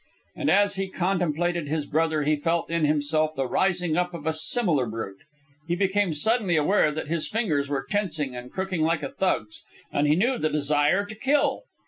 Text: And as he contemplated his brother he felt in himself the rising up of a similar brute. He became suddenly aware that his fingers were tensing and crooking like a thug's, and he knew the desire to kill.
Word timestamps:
And 0.35 0.49
as 0.49 0.77
he 0.77 0.87
contemplated 0.87 1.67
his 1.67 1.85
brother 1.85 2.23
he 2.23 2.35
felt 2.35 2.71
in 2.71 2.85
himself 2.85 3.35
the 3.35 3.47
rising 3.47 3.95
up 3.97 4.15
of 4.15 4.25
a 4.25 4.33
similar 4.33 4.87
brute. 4.87 5.19
He 5.67 5.75
became 5.75 6.11
suddenly 6.11 6.55
aware 6.55 6.91
that 6.91 7.07
his 7.07 7.27
fingers 7.29 7.69
were 7.69 7.85
tensing 7.87 8.35
and 8.35 8.51
crooking 8.51 8.81
like 8.81 9.03
a 9.03 9.09
thug's, 9.11 9.61
and 9.93 10.07
he 10.07 10.15
knew 10.15 10.39
the 10.39 10.49
desire 10.49 11.05
to 11.05 11.13
kill. 11.13 11.65